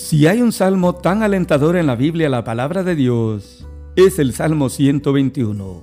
[0.00, 4.32] Si hay un salmo tan alentador en la Biblia, la palabra de Dios, es el
[4.32, 5.82] Salmo 121.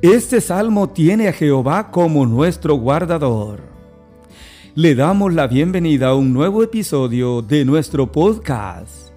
[0.00, 3.62] Este salmo tiene a Jehová como nuestro guardador.
[4.76, 9.10] Le damos la bienvenida a un nuevo episodio de nuestro podcast.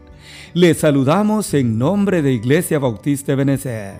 [0.53, 3.99] Le saludamos en nombre de Iglesia Bautista Benecer.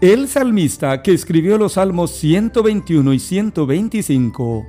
[0.00, 4.64] El salmista que escribió los salmos 121 y 125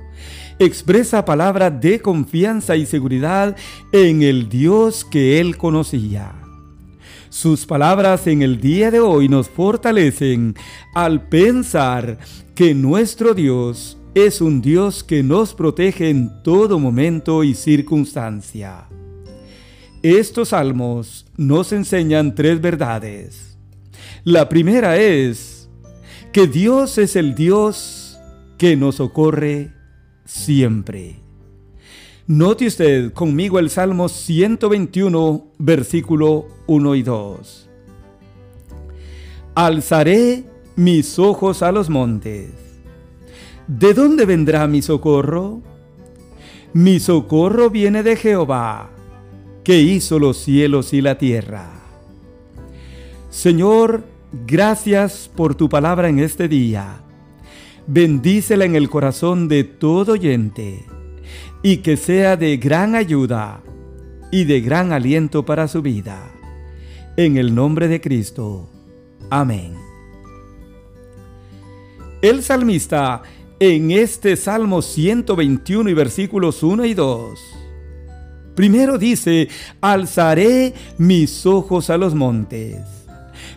[0.64, 3.56] expresa palabras de confianza y seguridad
[3.92, 6.32] en el Dios que él conocía.
[7.28, 10.54] Sus palabras en el día de hoy nos fortalecen
[10.94, 12.18] al pensar
[12.54, 18.86] que nuestro Dios es un Dios que nos protege en todo momento y circunstancia.
[20.02, 23.56] Estos salmos nos enseñan tres verdades.
[24.24, 25.70] La primera es
[26.32, 28.18] que Dios es el Dios
[28.58, 29.72] que nos socorre
[30.32, 31.16] siempre.
[32.26, 37.68] Note usted conmigo el Salmo 121, versículo 1 y 2.
[39.54, 40.44] Alzaré
[40.74, 42.50] mis ojos a los montes.
[43.66, 45.60] ¿De dónde vendrá mi socorro?
[46.72, 48.90] Mi socorro viene de Jehová,
[49.62, 51.70] que hizo los cielos y la tierra.
[53.28, 54.04] Señor,
[54.46, 57.01] gracias por tu palabra en este día.
[57.86, 60.84] Bendícela en el corazón de todo oyente
[61.62, 63.62] y que sea de gran ayuda
[64.30, 66.30] y de gran aliento para su vida.
[67.16, 68.68] En el nombre de Cristo.
[69.30, 69.74] Amén.
[72.22, 73.22] El salmista
[73.58, 77.40] en este Salmo 121 y versículos 1 y 2.
[78.54, 79.48] Primero dice,
[79.80, 83.01] alzaré mis ojos a los montes.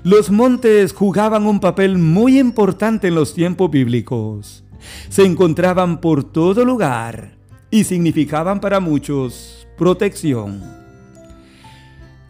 [0.05, 4.63] Los montes jugaban un papel muy importante en los tiempos bíblicos.
[5.09, 7.39] Se encontraban por todo lugar
[7.71, 10.61] y significaban para muchos protección,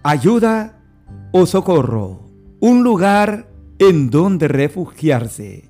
[0.04, 0.80] ayuda
[1.34, 2.22] o socorro,
[2.62, 5.70] un lugar en donde refugiarse.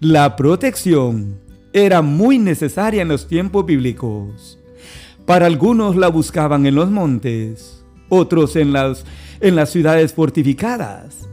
[0.00, 1.38] La protección
[1.72, 4.58] era muy necesaria en los tiempos bíblicos.
[5.24, 9.04] Para algunos la buscaban en los montes, otros en las,
[9.42, 11.28] en las ciudades fortificadas,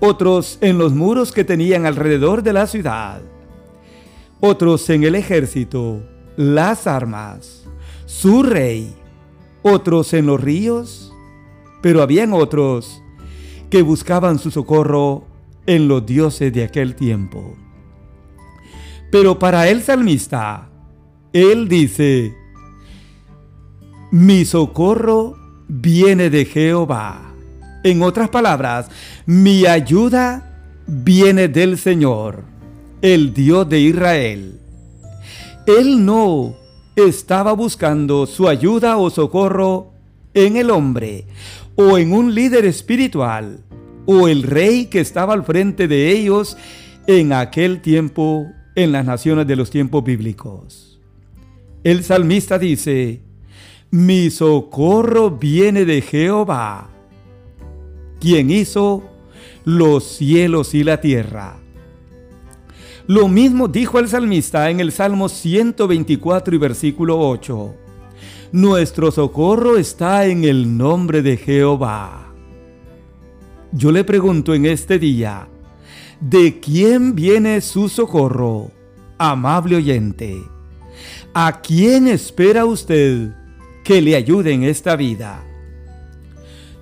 [0.00, 3.22] otros en los muros que tenían alrededor de la ciudad,
[4.40, 6.02] otros en el ejército,
[6.36, 7.64] las armas,
[8.04, 8.94] su rey,
[9.62, 11.12] otros en los ríos,
[11.80, 13.02] pero habían otros
[13.70, 15.24] que buscaban su socorro
[15.66, 17.56] en los dioses de aquel tiempo.
[19.10, 20.68] Pero para el salmista,
[21.32, 22.34] él dice,
[24.10, 25.36] mi socorro
[25.68, 27.33] viene de Jehová.
[27.84, 28.88] En otras palabras,
[29.26, 32.42] mi ayuda viene del Señor,
[33.02, 34.58] el Dios de Israel.
[35.66, 36.56] Él no
[36.96, 39.92] estaba buscando su ayuda o socorro
[40.32, 41.26] en el hombre
[41.76, 43.60] o en un líder espiritual
[44.06, 46.56] o el rey que estaba al frente de ellos
[47.06, 48.46] en aquel tiempo
[48.76, 51.00] en las naciones de los tiempos bíblicos.
[51.82, 53.20] El salmista dice,
[53.90, 56.93] mi socorro viene de Jehová,
[58.24, 59.04] quien hizo
[59.66, 61.58] los cielos y la tierra.
[63.06, 67.74] Lo mismo dijo el salmista en el Salmo 124 y versículo 8.
[68.52, 72.32] Nuestro socorro está en el nombre de Jehová.
[73.72, 75.46] Yo le pregunto en este día,
[76.18, 78.70] ¿de quién viene su socorro,
[79.18, 80.42] amable oyente?
[81.34, 83.32] ¿A quién espera usted
[83.84, 85.44] que le ayude en esta vida?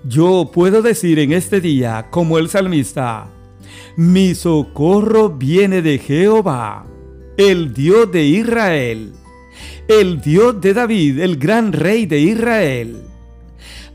[0.04, 3.28] Yo puedo decir en este día, como el salmista,
[3.96, 6.84] mi socorro viene de Jehová,
[7.36, 9.12] el Dios de Israel,
[9.86, 13.02] el Dios de David, el gran rey de Israel,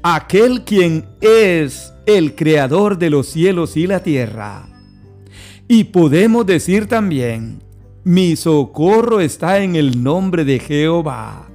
[0.01, 4.69] aquel quien es el creador de los cielos y la tierra.
[5.67, 7.61] Y podemos decir también,
[8.05, 11.49] mi socorro está en el nombre de Jehová.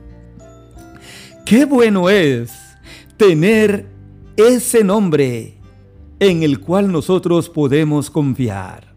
[1.47, 2.53] Qué bueno es
[3.17, 3.92] tener
[4.37, 5.55] ese nombre
[6.21, 8.93] en el cual nosotros podemos confiar.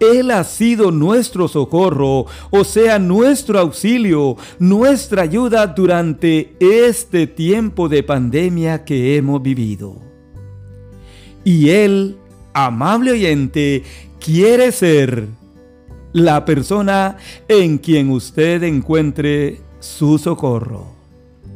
[0.00, 8.04] Él ha sido nuestro socorro, o sea, nuestro auxilio, nuestra ayuda durante este tiempo de
[8.04, 9.96] pandemia que hemos vivido.
[11.42, 12.16] Y Él,
[12.52, 13.82] amable oyente,
[14.20, 15.26] quiere ser
[16.12, 17.16] la persona
[17.48, 20.97] en quien usted encuentre su socorro.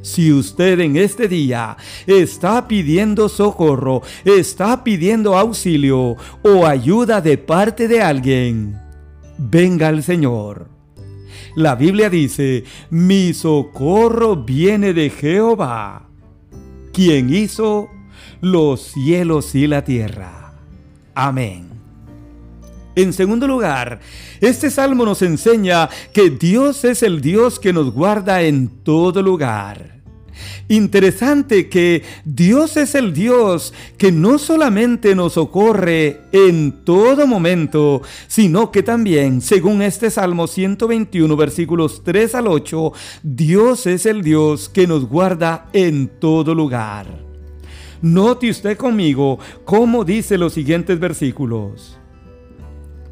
[0.03, 1.77] Si usted en este día
[2.07, 8.77] está pidiendo socorro, está pidiendo auxilio o ayuda de parte de alguien,
[9.39, 10.69] venga al Señor.
[11.55, 16.09] La Biblia dice, mi socorro viene de Jehová,
[16.93, 17.89] quien hizo
[18.41, 20.55] los cielos y la tierra.
[21.15, 21.72] Amén.
[22.95, 24.01] En segundo lugar,
[24.41, 30.03] este salmo nos enseña que Dios es el Dios que nos guarda en todo lugar.
[30.69, 38.71] Interesante que Dios es el Dios que no solamente nos socorre en todo momento, sino
[38.71, 42.93] que también, según este Salmo 121, versículos 3 al 8,
[43.23, 47.07] Dios es el Dios que nos guarda en todo lugar.
[48.03, 52.02] Note usted conmigo cómo dice los siguientes versículos.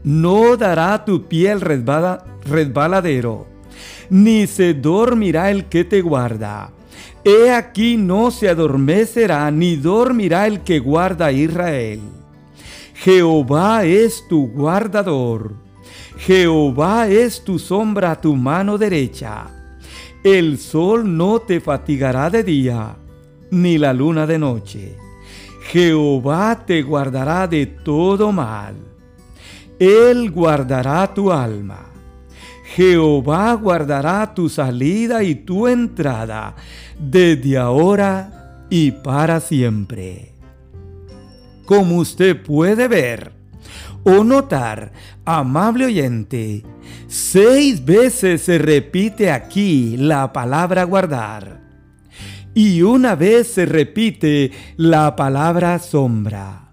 [0.02, 3.46] No dará tu piel resbaladero,
[4.08, 6.70] ni se dormirá el que te guarda.
[7.22, 12.00] He aquí no se adormecerá ni dormirá el que guarda a Israel.
[12.94, 15.54] Jehová es tu guardador.
[16.16, 19.46] Jehová es tu sombra a tu mano derecha.
[20.24, 22.96] El sol no te fatigará de día,
[23.50, 24.96] ni la luna de noche.
[25.70, 28.89] Jehová te guardará de todo mal.
[29.80, 31.86] Él guardará tu alma.
[32.76, 36.54] Jehová guardará tu salida y tu entrada
[36.98, 40.34] desde ahora y para siempre.
[41.64, 43.32] Como usted puede ver
[44.04, 44.92] o notar,
[45.24, 46.62] amable oyente,
[47.08, 51.62] seis veces se repite aquí la palabra guardar
[52.54, 56.69] y una vez se repite la palabra sombra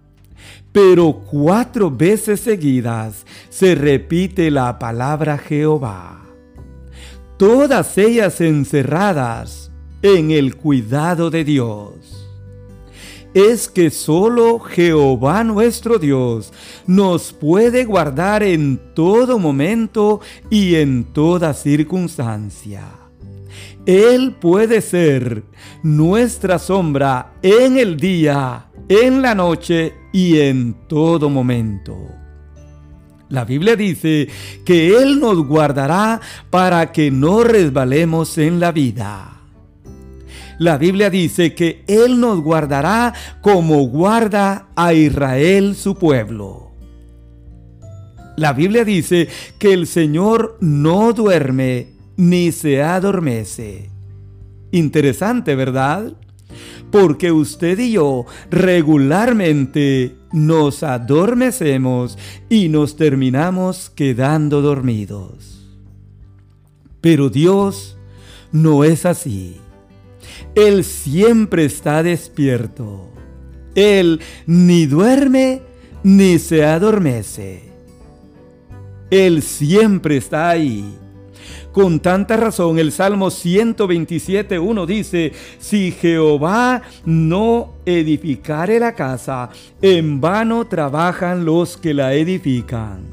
[0.78, 6.22] pero cuatro veces seguidas se repite la palabra Jehová.
[7.36, 9.72] Todas ellas encerradas
[10.04, 12.30] en el cuidado de Dios.
[13.34, 16.54] Es que solo Jehová nuestro Dios
[16.86, 20.22] nos puede guardar en todo momento
[20.52, 23.07] y en toda circunstancia.
[23.88, 25.46] Él puede ser
[25.82, 31.96] nuestra sombra en el día, en la noche y en todo momento.
[33.30, 34.28] La Biblia dice
[34.66, 36.20] que Él nos guardará
[36.50, 39.40] para que no resbalemos en la vida.
[40.60, 46.72] La Biblia dice que Él nos guardará como guarda a Israel su pueblo.
[48.36, 53.90] La Biblia dice que el Señor no duerme ni se adormece.
[54.72, 56.14] Interesante, ¿verdad?
[56.92, 62.18] porque usted y yo regularmente nos adormecemos
[62.50, 65.66] y nos terminamos quedando dormidos.
[67.02, 67.98] Pero Dios
[68.52, 69.58] no es así.
[70.56, 73.10] Él siempre está despierto.
[73.76, 75.62] Él ni duerme
[76.04, 77.64] ni se adormece.
[79.12, 80.98] Él siempre está ahí
[81.72, 89.50] con tanta razón, el Salmo 127.1 dice, si Jehová no edificare la casa,
[89.82, 93.12] en vano trabajan los que la edifican.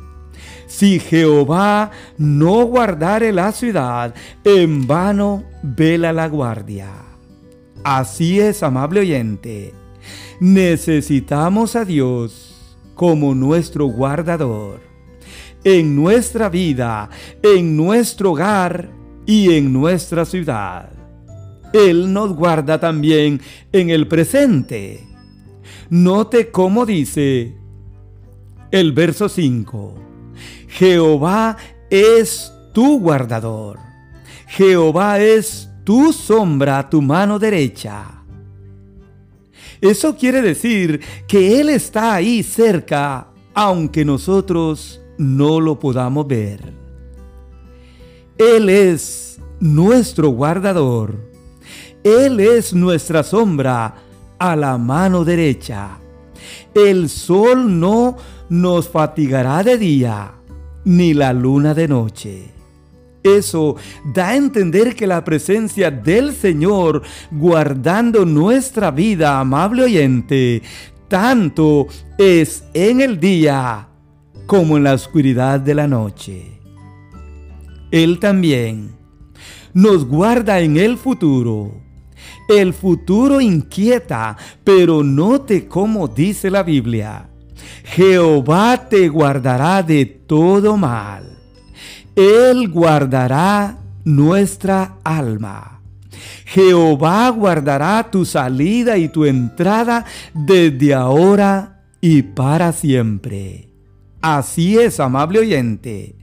[0.66, 4.14] Si Jehová no guardare la ciudad,
[4.44, 6.90] en vano vela la guardia.
[7.84, 9.74] Así es, amable oyente.
[10.40, 14.93] Necesitamos a Dios como nuestro guardador
[15.64, 17.08] en nuestra vida,
[17.42, 18.90] en nuestro hogar
[19.26, 20.90] y en nuestra ciudad.
[21.72, 23.40] Él nos guarda también
[23.72, 25.04] en el presente.
[25.90, 27.56] Note cómo dice
[28.70, 29.94] el verso 5.
[30.68, 31.56] Jehová
[31.90, 33.78] es tu guardador.
[34.46, 38.22] Jehová es tu sombra, tu mano derecha.
[39.80, 46.72] Eso quiere decir que Él está ahí cerca, aunque nosotros no lo podamos ver.
[48.38, 51.14] Él es nuestro guardador.
[52.02, 53.94] Él es nuestra sombra
[54.38, 55.98] a la mano derecha.
[56.74, 58.16] El sol no
[58.48, 60.32] nos fatigará de día,
[60.84, 62.50] ni la luna de noche.
[63.22, 63.76] Eso
[64.12, 70.62] da a entender que la presencia del Señor guardando nuestra vida, amable oyente,
[71.08, 71.86] tanto
[72.18, 73.88] es en el día
[74.46, 76.60] como en la oscuridad de la noche.
[77.90, 78.90] Él también
[79.72, 81.80] nos guarda en el futuro.
[82.48, 87.28] El futuro inquieta, pero note cómo dice la Biblia.
[87.84, 91.38] Jehová te guardará de todo mal.
[92.16, 95.80] Él guardará nuestra alma.
[96.44, 103.73] Jehová guardará tu salida y tu entrada desde ahora y para siempre.
[104.24, 106.14] Así es, amable oyente.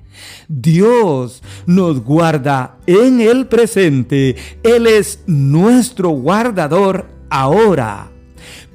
[0.48, 4.36] Dios nos guarda en el presente.
[4.63, 8.10] Él es nuestro guardador ahora.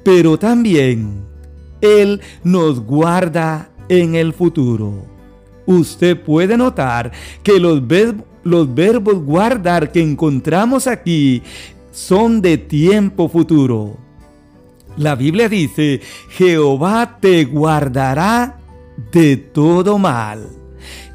[0.01, 1.25] Pero también
[1.81, 5.05] Él nos guarda en el futuro.
[5.65, 7.11] Usted puede notar
[7.43, 7.81] que los,
[8.45, 11.43] los verbos guardar que encontramos aquí
[11.91, 13.97] son de tiempo futuro.
[14.95, 18.56] La Biblia dice, Jehová te guardará
[19.11, 20.47] de todo mal.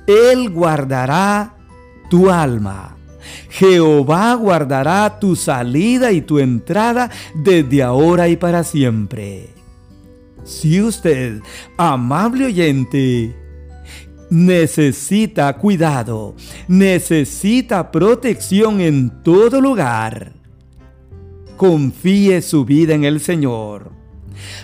[0.07, 1.57] Él guardará
[2.11, 2.97] tu alma.
[3.49, 9.51] Jehová guardará tu salida y tu entrada desde ahora y para siempre.
[10.45, 11.41] Si usted,
[11.77, 13.37] amable oyente,
[14.31, 16.35] necesita cuidado,
[16.67, 20.33] necesita protección en todo lugar,
[21.57, 24.01] confíe su vida en el Señor.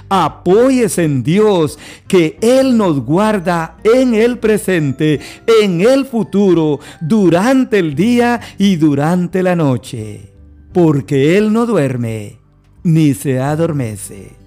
[0.09, 5.21] Apóyese en Dios, que Él nos guarda en el presente,
[5.63, 10.33] en el futuro, durante el día y durante la noche.
[10.73, 12.39] Porque Él no duerme,
[12.83, 14.38] ni se adormece.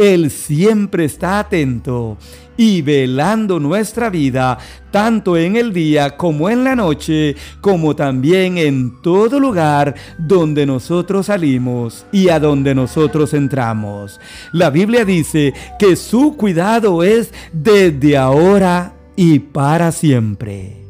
[0.00, 2.16] Él siempre está atento
[2.56, 4.56] y velando nuestra vida,
[4.90, 11.26] tanto en el día como en la noche, como también en todo lugar donde nosotros
[11.26, 14.18] salimos y a donde nosotros entramos.
[14.52, 20.82] La Biblia dice que su cuidado es desde ahora y para siempre.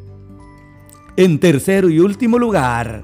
[1.17, 3.03] En tercero y último lugar,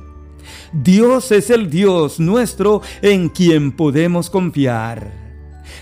[0.71, 5.26] Dios es el Dios nuestro en quien podemos confiar.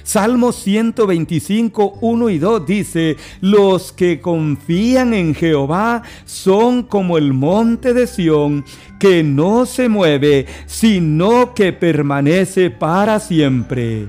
[0.03, 7.93] Salmo 125, 1 y 2 dice, los que confían en Jehová son como el monte
[7.93, 8.65] de Sión,
[8.99, 14.07] que no se mueve, sino que permanece para siempre.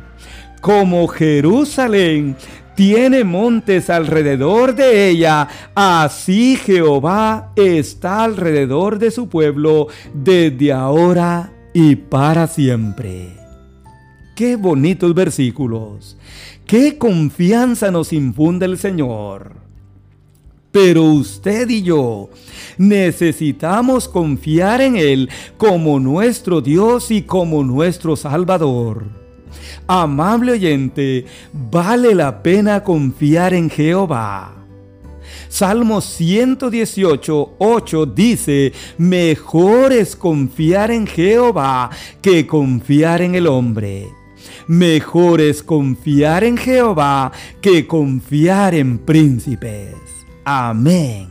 [0.60, 2.36] Como Jerusalén
[2.76, 11.96] tiene montes alrededor de ella, así Jehová está alrededor de su pueblo desde ahora y
[11.96, 13.45] para siempre.
[14.36, 16.14] Qué bonitos versículos.
[16.66, 19.54] Qué confianza nos infunde el Señor.
[20.70, 22.28] Pero usted y yo
[22.76, 29.04] necesitamos confiar en Él como nuestro Dios y como nuestro Salvador.
[29.86, 31.24] Amable oyente,
[31.54, 34.52] vale la pena confiar en Jehová.
[35.48, 41.88] Salmo 118, 8 dice, mejor es confiar en Jehová
[42.20, 44.15] que confiar en el hombre.
[44.66, 49.94] Mejor es confiar en Jehová que confiar en príncipes.
[50.44, 51.28] Amén.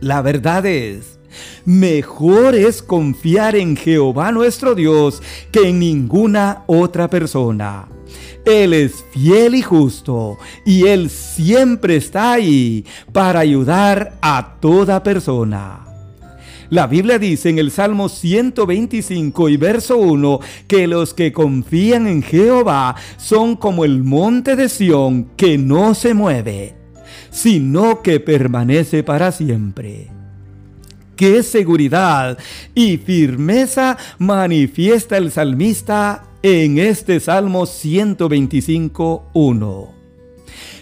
[0.00, 1.18] La verdad es,
[1.64, 7.88] mejor es confiar en Jehová nuestro Dios que en ninguna otra persona.
[8.44, 15.85] Él es fiel y justo y Él siempre está ahí para ayudar a toda persona.
[16.68, 22.22] La Biblia dice en el Salmo 125 y verso 1 que los que confían en
[22.22, 26.74] Jehová son como el monte de Sión que no se mueve,
[27.30, 30.08] sino que permanece para siempre.
[31.14, 32.38] Qué seguridad
[32.74, 39.90] y firmeza manifiesta el salmista en este Salmo 125.1.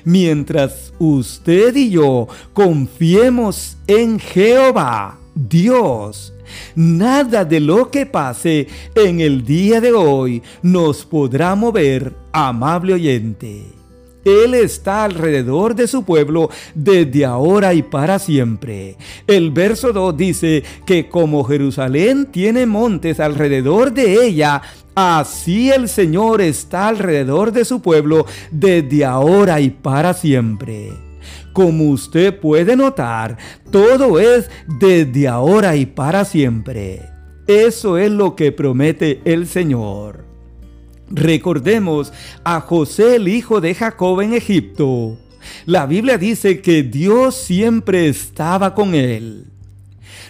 [0.04, 6.32] Mientras usted y yo confiemos en Jehová, Dios.
[6.74, 13.66] Nada de lo que pase en el día de hoy nos podrá mover, amable oyente.
[14.24, 18.96] Él está alrededor de su pueblo desde ahora y para siempre.
[19.26, 24.62] El verso 2 dice que como Jerusalén tiene montes alrededor de ella,
[24.94, 30.92] así el Señor está alrededor de su pueblo desde ahora y para siempre.
[31.54, 33.38] Como usted puede notar,
[33.70, 37.00] todo es desde ahora y para siempre.
[37.46, 40.24] Eso es lo que promete el Señor.
[41.08, 45.16] Recordemos a José el hijo de Jacob en Egipto.
[45.64, 49.46] La Biblia dice que Dios siempre estaba con él.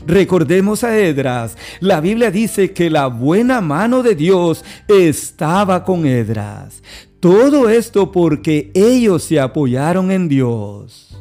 [0.07, 1.57] Recordemos a Edras.
[1.81, 6.83] La Biblia dice que la buena mano de Dios estaba con Edras.
[7.25, 11.14] Todo esto porque ellos se apoyaron en Dios.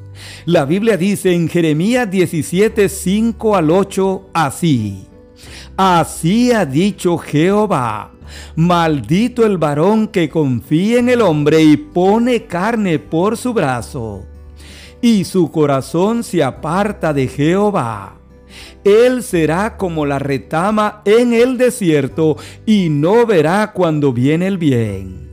[0.46, 5.08] La Biblia dice en Jeremías 17, 5 al 8 así.
[5.75, 8.12] Así ha dicho Jehová,
[8.56, 14.24] maldito el varón que confía en el hombre y pone carne por su brazo,
[15.01, 18.20] y su corazón se aparta de Jehová.
[18.84, 25.33] Él será como la retama en el desierto y no verá cuando viene el bien.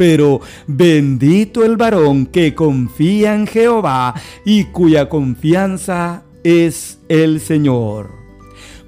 [0.00, 4.14] Pero bendito el varón que confía en Jehová
[4.46, 8.08] y cuya confianza es el Señor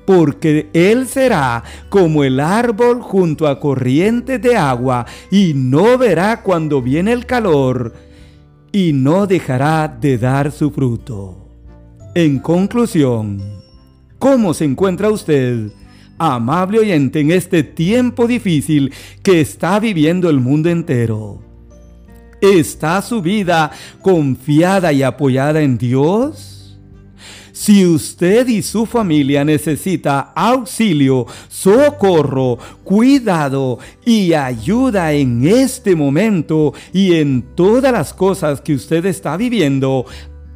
[0.06, 6.82] porque Él será como el árbol junto a corrientes de agua, y no verá cuando
[6.82, 7.92] viene el calor,
[8.72, 11.46] y no dejará de dar su fruto.
[12.14, 13.40] En conclusión,
[14.18, 15.70] ¿cómo se encuentra usted,
[16.22, 21.42] amable oyente, en este tiempo difícil que está viviendo el mundo entero?
[22.40, 26.52] ¿Está su vida confiada y apoyada en Dios?
[27.52, 37.14] Si usted y su familia necesita auxilio, socorro, cuidado y ayuda en este momento y
[37.14, 40.06] en todas las cosas que usted está viviendo,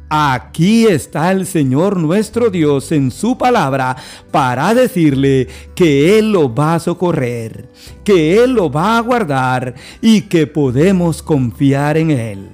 [0.09, 3.97] Aquí está el Señor nuestro Dios en su palabra
[4.31, 7.69] para decirle que Él lo va a socorrer,
[8.05, 12.49] que Él lo va a guardar y que podemos confiar en Él.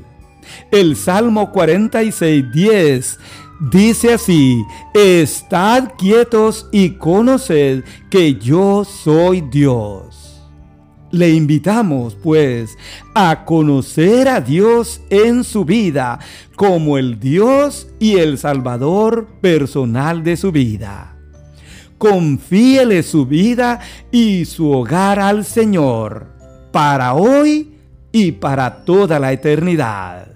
[0.71, 3.19] El Salmo 46, 10
[3.71, 10.12] dice así, Estad quietos y conoced que yo soy Dios.
[11.13, 12.75] Le invitamos, pues,
[13.13, 16.17] a conocer a Dios en su vida
[16.55, 21.15] como el Dios y el Salvador personal de su vida.
[21.99, 23.79] Confíele su vida
[24.11, 26.33] y su hogar al Señor,
[26.71, 27.75] para hoy
[28.11, 30.29] y para toda la eternidad.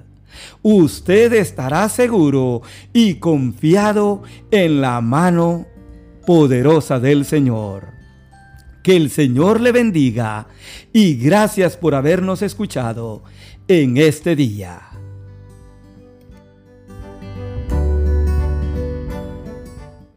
[0.62, 2.62] Usted estará seguro
[2.94, 5.66] y confiado en la mano
[6.28, 7.97] poderosa del Señor.
[8.88, 10.48] Que el Señor le bendiga
[10.94, 13.22] y gracias por habernos escuchado
[13.67, 14.87] en este día.